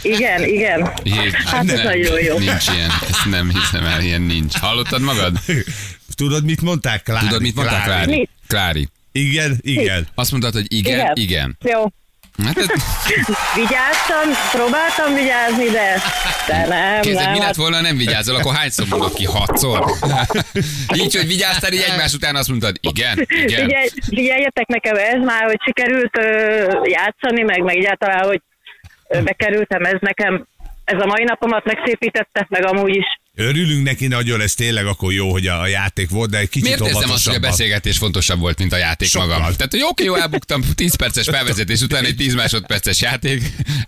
[0.02, 0.92] Igen, igen.
[1.04, 1.14] Jé,
[1.46, 2.38] Hát ez nem, nagyon jó.
[2.38, 4.58] Nincs ilyen, ezt nem hiszem el, ilyen nincs.
[4.58, 5.40] Hallottad magad?
[6.16, 7.26] Tudod, mit mondták, Klári?
[7.26, 8.16] Tudod, mit mondtál, Klári?
[8.16, 8.30] Mit?
[8.48, 8.88] Klári.
[9.12, 10.08] Igen, igen.
[10.16, 11.14] Azt mondtad, hogy igen, igen.
[11.16, 11.58] igen.
[11.62, 11.86] Jó.
[12.46, 12.66] Hát ez,
[13.62, 16.02] Vigyáztam, próbáltam vigyázni, de,
[16.48, 17.32] de nem, Kézzel, nem.
[17.32, 19.26] mi lett volna, nem vigyázol, akkor hányszor mondod ki?
[19.26, 19.92] Hatszor?
[21.02, 23.64] Így, hogy vigyáztál, így egymás után azt mondtad, igen, igen.
[23.64, 26.26] figyelj, figyeljetek nekem ez már, hogy sikerült ö,
[26.84, 28.42] játszani, meg, meg egyáltalán, hogy
[29.24, 30.46] bekerültem, ez nekem,
[30.84, 33.21] ez a mai napomat megszépítette, meg amúgy is.
[33.36, 36.64] Örülünk neki nagyon, ez tényleg akkor jó, hogy a, a játék volt, de egy kicsit
[36.68, 39.28] Miért érzem azt, hogy a beszélgetés fontosabb volt, mint a játék Sokkal.
[39.28, 39.56] maga?
[39.56, 43.42] Tehát, hogy oké, jó, elbuktam 10 perces felvezetés után egy 10 másodperces játék.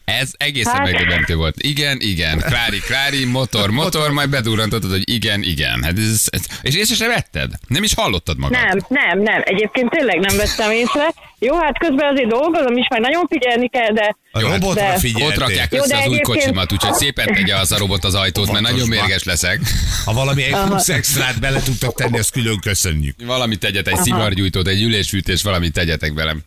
[0.06, 1.56] Ez egészen Hát- megdöbbentő volt.
[1.62, 2.40] Igen, igen.
[2.40, 5.84] Klári, Klári, motor, motor, majd bedurrantotod, hogy igen, igen.
[5.84, 7.52] Hát ez, ez, és észre sem vetted?
[7.68, 8.58] Nem is hallottad magad?
[8.58, 9.42] Nem, nem, nem.
[9.44, 11.14] Egyébként tényleg nem vettem észre.
[11.40, 14.82] Jó, hát közben azért dolgozom is, meg nagyon figyelni kell, de A Jó, hát robotra
[14.82, 15.26] de-.
[15.26, 18.16] Ott rakják Jó, össze de az új kocsimat, úgyhogy szépen tegye az a robot az
[18.16, 19.60] ajtót, mert nagyon mérges lesz leszek.
[20.06, 23.16] Ha valami egy plusz extrát bele tudtak tenni, azt külön köszönjük.
[23.26, 26.42] Valamit tegyetek, egy szivargyújtót, egy ülésfűtés, valamit tegyetek velem.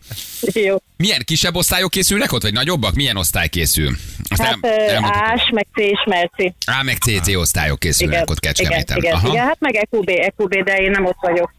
[0.53, 0.75] Jó.
[0.97, 2.93] Milyen kisebb osztályok készülnek ott, vagy nagyobbak?
[2.93, 3.97] Milyen osztály készül?
[4.29, 5.03] Azt Hát el-.
[5.03, 6.53] Ás, meg C és Merci.
[6.65, 8.97] A, meg CC osztályok készülnek Igen, ott igen, Kecskeméten.
[8.97, 9.27] igen, Aha.
[9.27, 11.53] igen, hát meg EQB, EQB, de én nem ott vagyok,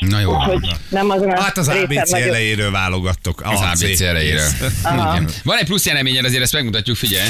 [0.00, 0.32] Na jó.
[0.32, 3.42] hogy nem azon Hát az ABC elejéről válogattok.
[3.44, 4.48] Az ABC elejéről.
[4.80, 5.28] Igen.
[5.44, 7.28] Van egy plusz jeleményed, azért ezt megmutatjuk, figyelj.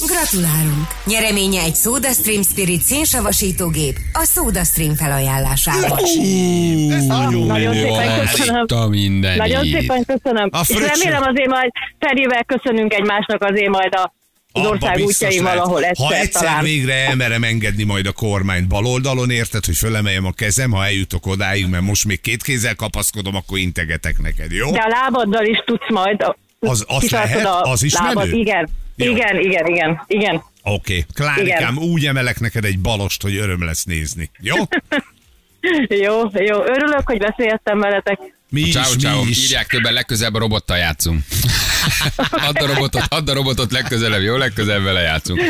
[0.00, 0.86] Gratulálunk!
[1.06, 5.98] Nyereménye egy SodaStream Spirit szénsavasítógép a SodaStream felajánlásával.
[5.98, 7.80] Ez nagyon nagyon menő.
[7.88, 8.64] szépen köszönöm.
[8.68, 9.38] A mindenit.
[9.38, 10.48] Nagyon szépen köszönöm.
[10.52, 11.02] A és fröccsök.
[11.02, 14.12] remélem azért majd Ferivel köszönünk egymásnak azért majd a
[14.56, 15.54] az Abba ország biztos lehet.
[15.54, 16.62] valahol egyszer, Ha egyszer talán.
[16.64, 21.26] végre elmerem engedni majd a kormányt bal oldalon, érted, hogy fölemeljem a kezem, ha eljutok
[21.26, 24.70] odáig, mert most még két kézzel kapaszkodom, akkor integetek neked, jó?
[24.70, 26.22] De a lábaddal is tudsz majd.
[26.22, 27.46] A, Az- azt kitartod lehet?
[27.46, 28.14] a Az is lábad.
[28.16, 28.30] menő?
[28.38, 28.68] Igen.
[28.96, 29.12] Jó.
[29.12, 30.42] Igen, igen, igen, igen.
[30.62, 31.88] Oké, Klárikám, Igen.
[31.88, 34.30] úgy emelek neked egy balost, hogy öröm lesz nézni.
[34.40, 34.56] Jó?
[36.04, 36.62] Jó, jó.
[36.62, 38.18] Örülök, hogy beszéltem veletek.
[38.54, 39.24] Mi is, Ciao, ciao.
[39.24, 39.44] mi is.
[39.44, 41.24] Írják többen, legközelebb a robottal játszunk.
[42.48, 44.36] add a robotot, add a robotot legközelebb, jó?
[44.36, 45.40] Legközelebb vele játszunk.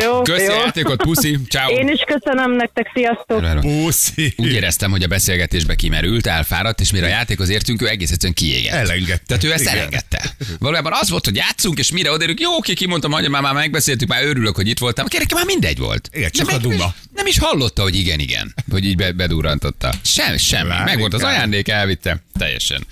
[0.00, 0.50] Jó, Köszi jó.
[0.52, 1.70] a játékot, puszi, ciao.
[1.70, 3.60] Én is köszönöm nektek, sziasztok.
[3.60, 4.34] Puszi.
[4.36, 8.34] Úgy éreztem, hogy a beszélgetésbe kimerült, elfáradt, és mire a játékhoz értünk, ő egész egyszerűen
[8.34, 8.74] kiégett.
[8.74, 9.22] Elengedte.
[9.26, 9.76] Tehát ő ezt Igen.
[9.76, 10.22] elengedte.
[10.58, 14.08] Valójában az volt, hogy játszunk, és mire odaérünk, jó, oké, kimondtam, hogy már, már megbeszéltük,
[14.08, 15.06] már örülök, hogy itt voltam.
[15.06, 16.10] Kérek, már mindegy volt.
[16.12, 16.94] Igen, csak Nem, a duma.
[17.14, 18.54] Nem is hallotta, hogy igen, igen.
[18.70, 19.94] Hogy így be, bedurrantotta.
[20.02, 20.74] Sem, semmi.
[20.84, 22.22] Meg volt az ajándék, elvitte.
[22.50, 22.86] Teljesen.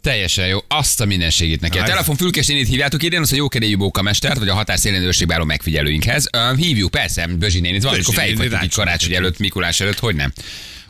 [0.00, 0.58] Teljesen jó.
[0.68, 1.78] Azt a mindenségét neki.
[1.78, 6.28] A telefon fülkesnénit hívjátok idén, az a jókedélyű bókamestert, vagy a határszélén őrségbáró megfigyelőinkhez.
[6.56, 10.32] Hívjuk, persze, Bözsi nénit van, néni, fejfagyjuk így karácsony előtt, Mikulás előtt, hogy nem?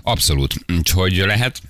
[0.03, 0.55] Abszolút.
[0.79, 1.63] Úgyhogy lehet.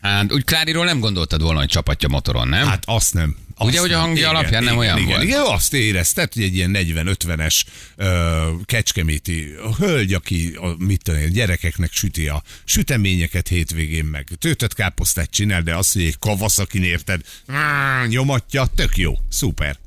[0.00, 2.66] Hát, úgy Kláriról nem gondoltad volna, hogy csapatja motoron, nem?
[2.66, 3.36] Hát azt nem.
[3.62, 5.22] Azt Ugye, hogy a hangja alapján nem olyan igen, volt?
[5.22, 7.60] Igen, azt érezted, hogy egy ilyen 40-50-es
[7.96, 14.28] ö, kecskeméti hölgy, aki a, mit tudom gyerekeknek süti a süteményeket hétvégén meg.
[14.38, 17.20] Töltött káposztát csinál, de azt, hogy egy kavaszakin érted,
[17.52, 19.78] mm, nyomatja, tök jó, szuper.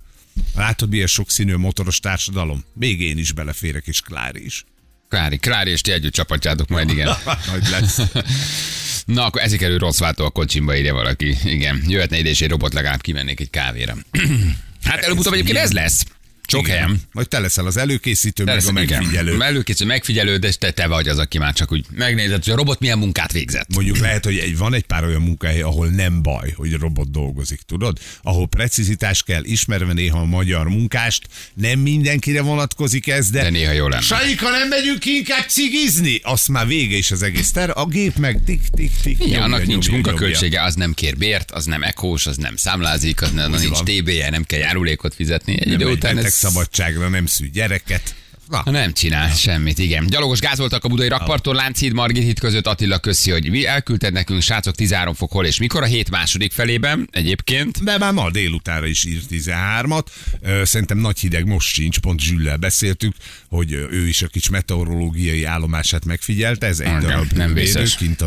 [0.55, 2.63] Látod, milyen sokszínű motoros társadalom?
[2.73, 4.65] Még én is beleférek, és Klári is.
[5.09, 7.15] Klári, Klári és ti együtt csapatjátok majd, igen.
[7.51, 7.99] Nagy lesz.
[9.05, 11.37] Na, akkor ezek elő rossz váltó a kocsimba írja valaki.
[11.43, 13.95] Igen, jöhetne ide és egy robot legalább kimennék egy kávéra.
[14.83, 16.05] hát előbb-utóbb egyébként ez lesz.
[16.47, 16.75] Sok Igen.
[16.75, 17.01] helyen.
[17.11, 19.33] Majd te leszel az előkészítő, meg Persze, a megfigyelő.
[19.33, 19.41] Igen.
[19.41, 22.79] Előkészítő, megfigyelő, de te, te vagy az, aki már csak úgy megnézed, hogy a robot
[22.79, 23.75] milyen munkát végzett.
[23.75, 27.61] Mondjuk lehet, hogy egy, van egy pár olyan munkahely, ahol nem baj, hogy robot dolgozik,
[27.61, 27.97] tudod?
[28.21, 33.41] Ahol precizitás kell, ismerve néha a magyar munkást, nem mindenkire vonatkozik ez, de...
[33.41, 34.01] De néha jó lenne.
[34.01, 36.19] Sajika, nem megyünk inkább cigizni?
[36.23, 37.71] Azt már vége is az egész ter.
[37.73, 39.13] A gép meg tik, tik, tik.
[39.13, 42.55] Igen, nyomja, annak nincs nyomja, munkaköltsége, az nem kér bért, az nem ekós, az nem
[42.55, 43.79] számlázik, az nem, nincs.
[43.79, 45.61] TB-je, nem kell járulékot fizetni.
[45.61, 46.34] Egy idő után ez...
[46.35, 48.15] szabadságra, nem szű gyereket.
[48.49, 50.07] Na, Nem csinál semmit, igen.
[50.07, 54.41] Gyalogos gázoltak a budai rakparton, Lánchíd, Margit híd között Attila köszi, hogy mi elküldted nekünk,
[54.41, 57.83] srácok 13 fok hol és mikor a hét második felében egyébként.
[57.83, 60.05] De már ma délutára is írt 13-at.
[60.41, 63.15] Ö, Szerintem nagy hideg most sincs, pont Zsüllel beszéltük,
[63.49, 68.23] hogy ő is a kis meteorológiai állomását megfigyelte, ez egy nem, darab nem védő kint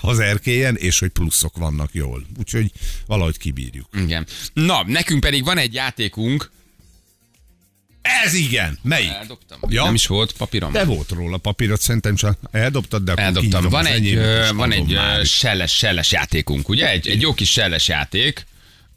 [0.00, 2.26] az erkélyen, és hogy pluszok vannak jól.
[2.38, 2.70] Úgyhogy
[3.06, 3.88] valahogy kibírjuk.
[4.02, 4.26] Igen.
[4.52, 6.50] Na, nekünk pedig van egy játékunk.
[8.24, 8.78] Ez igen!
[8.82, 9.10] Melyik?
[9.10, 9.58] Eldobtam.
[9.68, 9.84] Ja.
[9.84, 10.72] Nem is volt papírom.
[10.72, 13.68] De volt róla papírot, szerintem csak eldobtad, de Eldobtam.
[13.68, 14.18] Van egy,
[14.54, 15.30] van egy már ö, is.
[15.30, 16.90] selles, selles játékunk, ugye?
[16.90, 18.46] Egy, egy jó kis selles játék.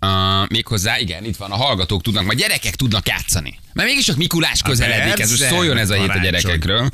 [0.02, 3.60] Uh, méghozzá, igen, itt van, a hallgatók tudnak, majd gyerekek tudnak játszani.
[3.74, 6.90] Mert mégis csak Mikulás közeledik, ez szóljon ez a hét a gyerekekről.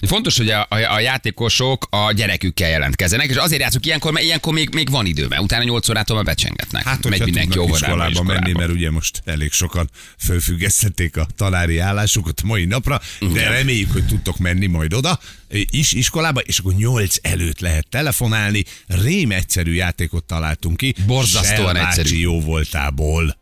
[0.00, 4.52] Fontos, hogy a, a, a játékosok a gyerekükkel jelentkezzenek, és azért játszunk ilyenkor, mert ilyenkor
[4.52, 6.84] még, még van idő, mert utána 8 órától már becsengetnek.
[6.84, 12.42] Hát, Megy mindenki óvodába, iskolába menni, mert ugye most elég sokan fölfüggesztették a tanári állásukat
[12.42, 13.52] mai napra, de Igen.
[13.52, 15.18] reméljük, hogy tudtok menni majd oda
[15.50, 18.64] is iskolába, és akkor nyolc előtt lehet telefonálni.
[18.86, 20.94] Rém egyszerű játékot találtunk ki.
[21.06, 22.16] Borzasztóan egyszerű.
[22.16, 23.38] jó voltából.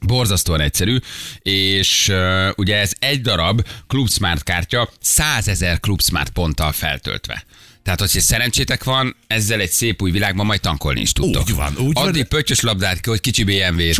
[0.00, 0.96] Borzasztóan egyszerű,
[1.42, 7.44] és uh, ugye ez egy darab Club Smart kártya 100 ezer Club Smart ponttal feltöltve.
[7.88, 11.42] Tehát, hogyha szerencsétek van, ezzel egy szép új világban majd tankolni is tudtok.
[11.42, 12.06] Úgy van, úgy van.
[12.06, 13.94] Addig pöttyös labdát, hogy kicsi BMW-t,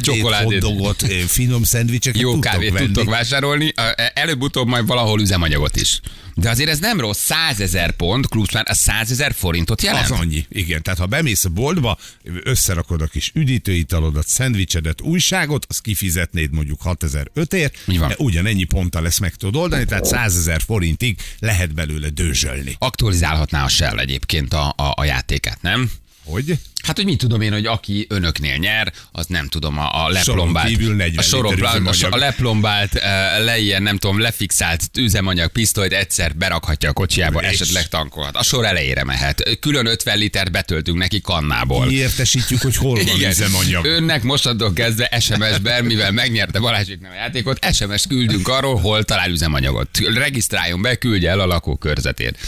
[0.00, 0.22] Csokoládét,
[0.62, 2.86] hotdogot, eh, finom szendvicseket jó tudtok kávét venni.
[2.86, 3.72] tudtok vásárolni,
[4.14, 6.00] előbb-utóbb majd valahol üzemanyagot is.
[6.34, 10.10] De azért ez nem rossz, 100 ezer pont, Smart, a 100 ezer forintot jelent.
[10.10, 10.82] Az annyi, igen.
[10.82, 11.98] Tehát ha bemész a boltba,
[12.42, 18.08] összerakod a kis üdítőitalodat, szendvicsedet, újságot, azt kifizetnéd mondjuk 6005 ért, Így van.
[18.08, 22.76] de ugyanennyi ponttal lesz meg tudod oldani, tehát 100 ezer forintig lehet belőle dőzsölni.
[22.78, 25.90] Aktualizálhatná a Shell egyébként a, a, a játékát, nem?
[26.24, 26.58] Hogy?
[26.82, 30.68] Hát, hogy mit tudom én, hogy aki önöknél nyer, az nem tudom, a, a leplombált.
[30.68, 31.64] kívül 40 a, liter
[32.10, 37.42] a, a leplombált, eh, le ilyen, nem tudom, lefixált üzemanyag pisztolyt egyszer berakhatja a kocsiába,
[37.42, 37.48] És?
[37.48, 38.36] esetleg tankolhat.
[38.36, 39.58] A sor elejére mehet.
[39.60, 41.90] Külön 50 litert betöltünk neki kannából.
[41.90, 43.84] Értesítjük, hogy hol van üzemanyag.
[43.84, 49.88] Önnek mostantól kezdve SMS-ben, mivel megnyerte Balázsiknál a játékot, SMS küldünk arról, hol talál üzemanyagot.
[50.14, 52.38] Regisztráljon be, küldje el a lakókörzetét.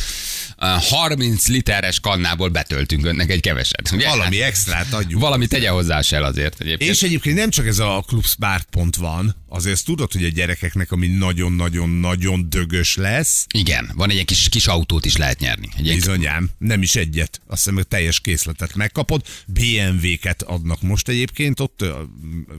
[0.64, 3.90] A 30 literes kannából betöltünk önnek egy keveset.
[3.92, 4.08] Ugye?
[4.08, 5.20] Valami Hát, extrát adjuk.
[5.20, 6.90] valami tegye hozzá Shell azért egyébként.
[6.90, 11.06] És egyébként nem csak ez a Smart pont van, azért tudod, hogy a gyerekeknek, ami
[11.06, 15.68] nagyon-nagyon-nagyon dögös lesz, Igen, van egy kis, kis autót is lehet nyerni.
[15.76, 19.22] Egy bizonyám, nem is egyet, azt hiszem, hogy teljes készletet megkapod.
[19.46, 21.84] BMW-ket adnak most egyébként ott,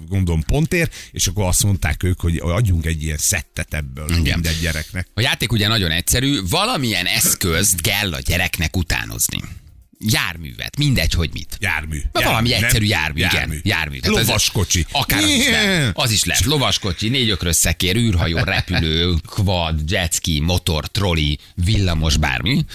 [0.07, 4.23] gondolom pontért, és akkor azt mondták ők, hogy adjunk egy ilyen szettet ebből Igen.
[4.23, 5.07] minden gyereknek.
[5.13, 9.39] A játék ugye nagyon egyszerű, valamilyen eszközt kell a gyereknek utánozni.
[10.05, 11.57] Járművet, mindegy, hogy mit.
[11.59, 12.01] Jármű.
[12.11, 12.63] Na, valami nem?
[12.63, 13.31] egyszerű jármű, igen.
[13.33, 13.59] Jármű.
[13.63, 13.99] jármű.
[13.99, 14.85] Tehát Lovaskocsi.
[14.91, 15.91] Akár az is lehet.
[15.97, 16.45] Az is lehet.
[16.45, 22.65] Lovaskocsi, négy ökrös szekér, űrhajó, repülő, quad, jetski, motor, troli, villamos, bármi.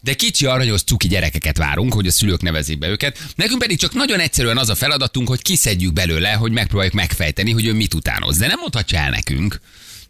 [0.00, 3.18] De kicsi aranyos cuki gyerekeket várunk, hogy a szülők nevezik be őket.
[3.34, 7.66] Nekünk pedig csak nagyon egyszerűen az a feladatunk, hogy kiszedjük belőle, hogy megpróbáljuk megfejteni, hogy
[7.66, 8.36] ő mit utánoz.
[8.36, 9.60] De nem mondhatja el nekünk.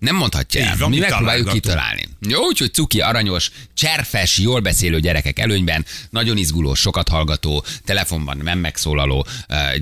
[0.01, 0.77] Nem mondhatja el.
[0.77, 2.03] van, Mi megpróbáljuk kitalálni.
[2.21, 8.59] Jó, úgyhogy cuki, aranyos, cserfes, jól beszélő gyerekek előnyben, nagyon izguló, sokat hallgató, telefonban nem
[8.59, 9.27] megszólaló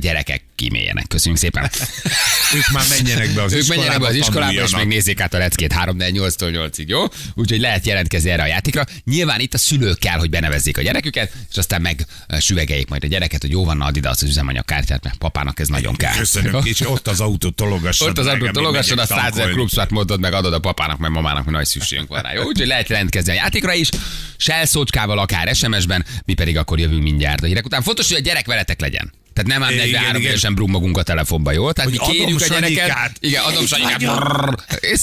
[0.00, 1.06] gyerekek kíméljenek.
[1.06, 1.70] Köszönjük szépen.
[2.56, 5.34] Ők már menjenek be az ők iskolába, menjenek be az iskolába, és még nézzék át
[5.34, 7.04] a leckét 3 8-tól 8-ig, jó?
[7.34, 8.84] Úgyhogy lehet jelentkezni erre a játékra.
[9.04, 12.06] Nyilván itt a szülők kell, hogy benevezzék a gyereküket, és aztán meg
[12.38, 15.96] süvegeljék majd a gyereket, hogy jó van, add ide az üzemanyagkártyát, mert papának ez nagyon
[15.96, 16.16] kell.
[16.16, 18.08] Köszönöm, kicsi, ott az autó tologassad.
[18.08, 21.10] Ott az amíg tologassad, a megyek 100 ezer klubszart mondod meg adod a papának, meg
[21.10, 22.32] mamának, hogy nagy szükségünk van rá.
[22.32, 23.88] Jó, úgyhogy lehet jelentkezni a játékra is,
[24.36, 27.82] Shell szócskával, akár SMS-ben, mi pedig akkor jövünk mindjárt a hírek után.
[27.82, 29.12] Fontos, hogy a gyerek veletek legyen.
[29.38, 30.30] Tehát nem ám Igen, 43 igen.
[30.30, 31.72] évesen brummogunk a telefonba, jó?
[31.72, 33.12] Tehát Hogy mi kérjük a gyereket.
[33.20, 34.00] Igen, adom Sanyikát.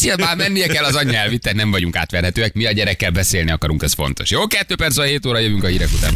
[0.02, 2.54] ilyen már mennie kell az anyja elvitte, nem vagyunk átverhetőek.
[2.54, 4.30] Mi a gyerekkel beszélni akarunk, ez fontos.
[4.30, 6.14] Jó, kettő perc, a 7 óra jövünk a hírek után.